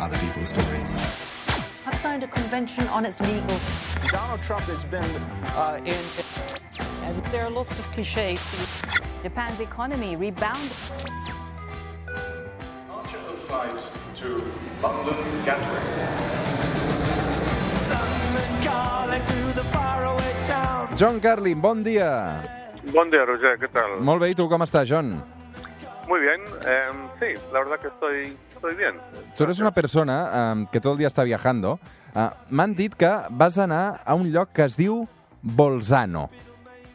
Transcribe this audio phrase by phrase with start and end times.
[0.00, 0.94] other people's stories.
[1.84, 3.58] have signed a convention on its legal.
[4.10, 5.04] Donald Trump has been
[5.54, 6.02] uh, in.
[7.04, 8.40] And there are lots of cliches.
[9.22, 10.72] Japan's economy rebounded.
[12.06, 13.80] Departure of flight
[14.16, 14.28] to
[14.82, 16.30] London Gatwick.
[20.96, 22.44] John Carlin, bon dia.
[22.92, 24.00] Buen día, Roger, ¿qué tal?
[24.00, 25.22] Molt bé, i tu com estàs, John?
[26.08, 29.00] Muy bien, eh, sí, la verdad que estoy, estoy bien.
[29.36, 31.78] Tu eres una persona um, que tot el dia està viajando.
[32.14, 35.06] Uh, M'han dit que vas anar a un lloc que es diu
[35.42, 36.28] Bolzano.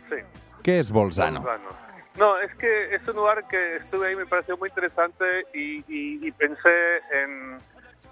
[0.10, 0.22] Sí.
[0.62, 1.42] Què és Bolzano?
[1.42, 1.74] Bolzano.
[2.20, 6.26] No, es que es un lugar que estuve ahí, me pareció muy interesante y, y-
[6.28, 7.58] y pensé en,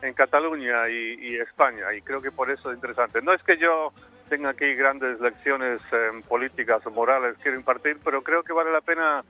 [0.02, 3.22] en Cataluña y, y España y creo que por eso es interesante.
[3.22, 3.94] No es que yo
[4.30, 8.72] tenga aquí grandes lecciones eh, políticas o morales que quiero impartir, pero creo que vale
[8.74, 9.24] la pena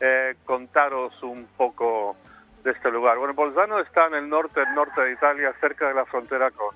[0.00, 2.16] eh, contaros un poco
[2.62, 3.18] de este lugar.
[3.18, 6.74] Bueno, Bolzano está en el norte, el norte de Italia, cerca de la frontera con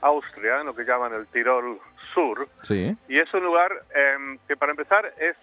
[0.00, 1.78] Austria, en lo que llaman el Tirol
[2.14, 2.48] Sur.
[2.62, 2.96] Sí.
[3.08, 5.36] Y es un lugar eh, que para empezar es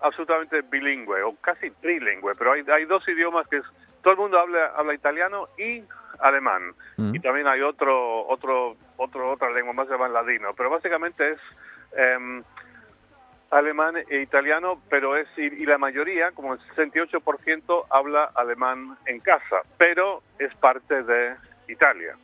[0.00, 3.64] absolutamente bilingüe o casi trilingüe, pero hay, hay dos idiomas que es,
[4.02, 5.82] todo el mundo habla, habla italiano y
[6.20, 6.74] alemán.
[6.96, 7.14] Mm.
[7.14, 10.54] Y también hay otro, otro, otro, otra lengua más, se llama ladino.
[10.56, 11.40] Pero básicamente es
[11.96, 12.42] em,
[13.50, 19.20] alemán e italiano, pero es, y, y la mayoría, como el 68%, habla alemán en
[19.20, 21.36] casa, pero es parte de
[21.68, 22.16] Italia.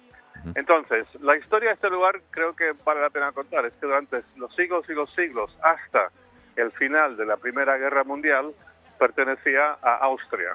[0.54, 3.64] Entonces, la historia de este lugar creo que vale la pena contar.
[3.64, 6.10] Es que durante los siglos y los siglos, hasta
[6.56, 8.52] el final de la Primera Guerra Mundial,
[8.98, 10.54] pertenecía a Austria.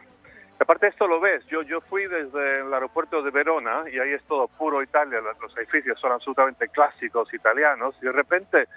[0.60, 4.24] Aparte esto lo ves, yo, yo fui desde el aeropuerto de Verona y ahí es
[4.24, 8.68] todo puro Italia, los edificios son absolutamente clásicos italianos y de repente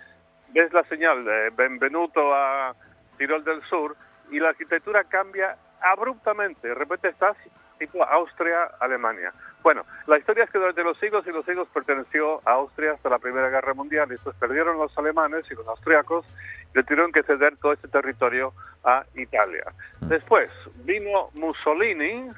[0.53, 2.75] ves la señal de Benvenuto a
[3.19, 3.97] Tirol del Sur
[4.31, 6.69] y la arquitectura cambia abruptamente.
[6.69, 7.37] De repente estás
[7.79, 9.33] tipo Austria, Alemania.
[9.63, 13.09] Bueno, la historia es que durante los siglos y los siglos perteneció a Austria hasta
[13.09, 16.25] la Primera Guerra Mundial y después perdieron los alemanes y los austriacos
[16.73, 18.53] y le tuvieron que ceder todo este territorio
[18.85, 19.65] a Italia.
[20.01, 20.51] Después
[20.85, 22.29] vino Mussolini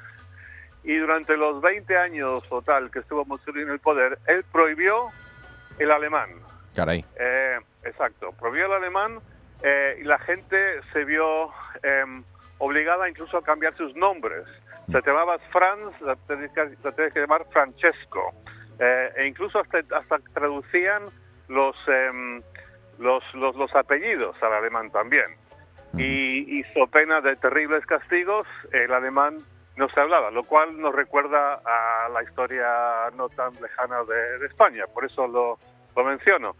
[0.83, 5.09] y durante los 20 años total que estuvo Mussolini en el poder, él prohibió
[5.79, 6.29] el alemán.
[7.17, 9.19] Eh, exacto, prohibió el alemán
[9.63, 11.49] eh, y la gente se vio
[11.83, 12.03] eh,
[12.57, 14.45] obligada incluso a cambiar sus nombres.
[14.91, 18.33] Se te llamabas Franz, la tenías que, llamar Francesco.
[18.79, 21.03] Eh, e incluso hasta, hasta traducían
[21.47, 22.41] los, em,
[22.99, 25.25] los, los, los apellidos al alemán también.
[25.97, 29.37] Y, y so pena de terribles castigos, el alemán
[29.77, 32.67] no se hablaba, lo cual nos recuerda a la historia
[33.15, 35.57] no tan lejana de, de España, por eso lo,
[35.95, 36.55] lo menciono.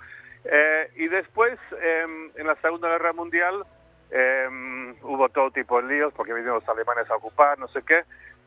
[0.46, 3.64] Eh, y después, em, en la Segunda Guerra Mundial,
[4.12, 8.04] em, hubo todo tipo de líos porque vinieron los alemanes a ocupar, no sé qué.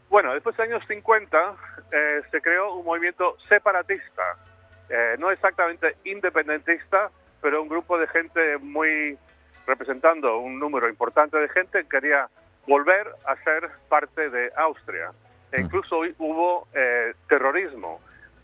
[0.09, 1.55] Bueno, después de los años 50
[1.93, 4.37] eh, se creó un movimiento separatista,
[4.89, 7.11] eh, no exactamente independentista,
[7.43, 9.19] pero un grupo de gente muy
[9.67, 12.29] representando un número importante de gente quería
[12.67, 15.11] volver a ser parte de Austria.
[15.53, 18.01] E incluso hu- hubo eh, terrorismo.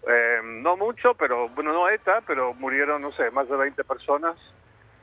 [0.07, 4.37] Eh, no mucho, pero bueno, no ETA, pero murieron, no sé, más de 20 personas.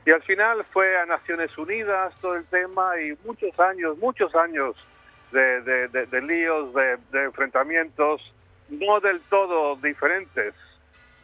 [0.04, 4.76] Y al final fue a Naciones Unidas todo el tema y muchos años, muchos años
[5.32, 8.20] de, de- líos, de, de enfrentamientos,
[8.68, 10.54] no del todo diferentes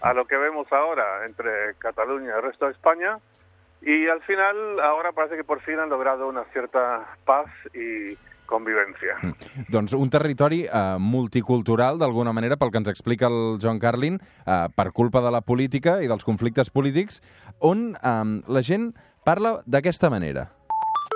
[0.00, 3.19] a lo que vemos ahora entre Cataluña y el resto de España.
[3.83, 8.17] Y al final, ahora parece que por fin han logrado una cierta paz y
[8.48, 9.20] convivencia.
[9.69, 14.60] Doncs un territori eh, multicultural, d'alguna manera, pel que ens explica el John Carlin, eh,
[14.75, 17.22] per culpa de la política i dels conflictes polítics,
[17.60, 18.94] on eh, la gent
[19.28, 20.48] parla d'aquesta manera.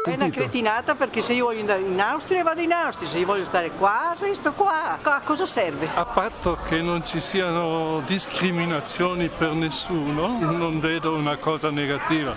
[0.05, 3.27] È una cretinata perché se io voglio andare in Austria vado in Austria, se io
[3.27, 4.99] voglio stare qua resto qua.
[5.01, 5.89] A cosa serve?
[5.95, 12.35] A patto che non ci siano discriminazioni per nessuno, non vedo una cosa negativa.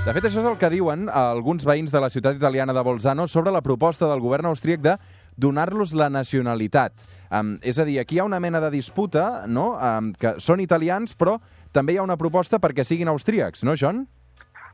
[0.00, 3.26] De fet, això és el que diuen alguns veïns de la ciutat italiana de Bolzano
[3.28, 4.94] sobre la proposta del govern austríac de
[5.36, 6.94] donar-los la nacionalitat.
[7.28, 10.64] Um, és a dir, aquí hi ha una mena de disputa, no?, um, que són
[10.64, 11.36] italians, però
[11.76, 14.06] també hi ha una proposta perquè siguin austríacs, no, John?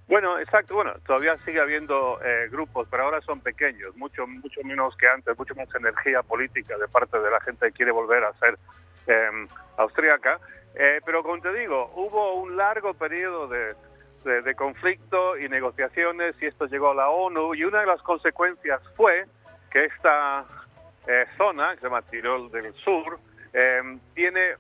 [0.07, 0.77] Bueno, exacto.
[0.77, 5.37] Bueno, todavía sigue habiendo eh, grupos, pero ahora son pequeños, mucho mucho menos que antes,
[5.37, 8.57] mucho más energía política de parte de la gente que quiere volver a ser
[9.09, 9.47] eh,
[9.77, 10.39] austríaca.
[10.77, 13.75] Eh, pero como te digo, hubo un largo periodo de,
[14.27, 18.03] de, de conflicto y negociaciones y esto llegó a la ONU y una de las
[18.03, 19.25] consecuencias fue
[19.71, 20.45] que esta
[21.07, 23.19] eh, zona, que se llama Tirol del Sur,
[23.55, 24.57] eh, tiene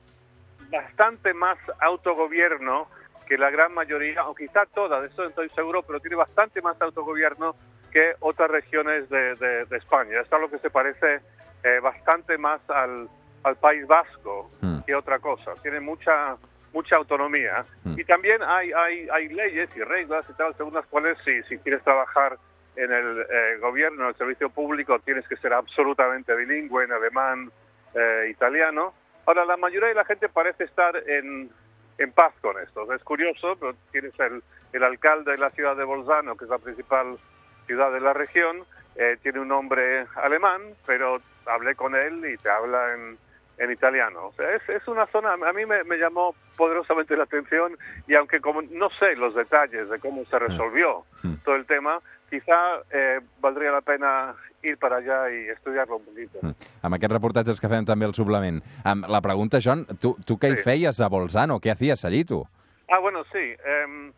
[0.70, 2.88] bastante más autogobierno
[3.26, 6.62] que la gran mayoría, o quizá todas, de eso no estoy seguro, pero tiene bastante
[6.62, 7.56] más autogobierno
[7.90, 10.20] que otras regiones de, de- de España.
[10.20, 11.20] Esto es lo que se parece
[11.64, 13.08] eh, bastante más al,
[13.42, 14.80] al País Vasco Mm.
[14.86, 15.54] que otra cosa.
[15.62, 16.36] Tiene mucha
[16.72, 17.64] mucha autonomía.
[17.84, 18.00] Mm.
[18.00, 21.58] Y también hay, hay, hay leyes y reglas y tal, según las cuales si, si
[21.58, 22.38] quieres trabajar
[22.76, 27.50] en el eh, gobierno, en el servicio público, tienes que ser absolutamente bilingüe en alemán,
[27.94, 28.92] eh, italiano.
[29.24, 31.50] Ahora, la mayoría de la gente parece estar en,
[31.98, 32.92] en paz con esto.
[32.92, 34.42] Es curioso, pero tienes el,
[34.72, 37.18] el alcalde de la ciudad de Bolzano, que es la principal
[37.66, 38.64] ciudad de la región,
[38.96, 43.18] eh, tiene un nombre alemán, pero hablé con él y te habla en,
[43.58, 44.26] en italiano.
[44.26, 47.76] O sea, es, es una zona, a mí me, me llamó poderosamente la atención
[48.06, 51.34] y aunque como no sé los detalles de cómo se resolvió Mm.
[51.44, 51.98] todo el tema,
[52.28, 52.54] quizá
[52.90, 56.38] eh, valdría la pena ir para allá y estudiarlo un poquito.
[56.42, 56.50] Mm.
[56.82, 58.60] Amb aquests reportatges que fem també al suplement.
[58.84, 60.62] Amb la pregunta, John, tu, tu què hi Sí.
[60.62, 61.58] feies a Bolzano?
[61.60, 62.42] Què hacías allí, tu?
[62.90, 63.54] Ah, bueno, sí.
[63.64, 64.12] em,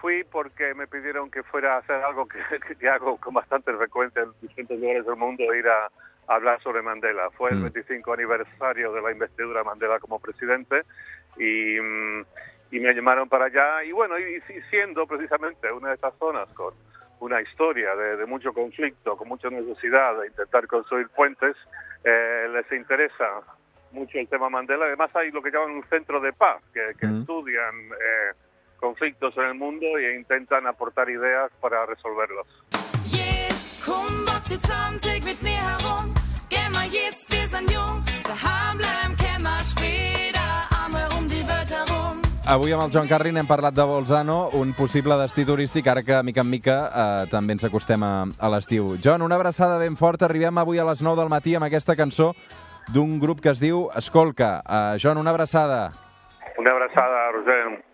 [0.00, 2.38] fui porque me pidieron que fuera a hacer algo que,
[2.78, 5.88] que hago con bastante frecuencia en distintos lugares del mundo, ir a
[6.28, 7.30] hablar sobre Mandela.
[7.30, 7.62] Fue el Mm.
[7.64, 10.82] 25 aniversario de la investidura de Mandela como presidente
[11.36, 12.24] y, mm,
[12.72, 13.84] y me llamaron para allá.
[13.84, 16.74] Y bueno, y, y siendo precisamente una de estas zonas con
[17.20, 21.56] una historia de, de mucho conflicto, con mucha necesidad de intentar construir puentes,
[22.04, 23.42] eh, les interesa
[23.92, 24.86] mucho el tema Mandela.
[24.86, 27.20] Además hay lo que llaman un centro de paz, que, que Mm.
[27.20, 28.32] estudian eh,
[28.78, 32.46] conflictos en el mundo e intentan aportar ideas para resolverlos.
[33.84, 36.12] Komm doch Zusammen mit mir herum.
[36.50, 38.02] Geh mal jetzt, wir sind jung.
[38.24, 40.48] Daheim bleiben können wir später.
[40.84, 42.20] Einmal um die Welt herum.
[42.44, 46.22] Avui amb el Joan Carrin hem parlat de Bolzano, un possible destí turístic, ara que,
[46.22, 48.96] mica en mica, eh, també ens acostem a, a l'estiu.
[49.02, 50.26] John, una abraçada ben forta.
[50.26, 52.34] Arribem avui a les 9 del matí amb aquesta cançó
[52.92, 54.60] d'un grup que es diu Escolca.
[54.66, 55.92] Uh, John, una abraçada.
[56.58, 57.82] Una abrazada, Roger.